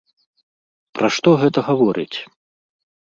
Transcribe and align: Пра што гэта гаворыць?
Пра 0.99 1.07
што 1.17 1.29
гэта 1.41 1.59
гаворыць? 1.69 2.17